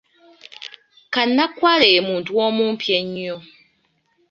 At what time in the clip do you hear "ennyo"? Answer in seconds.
2.99-3.35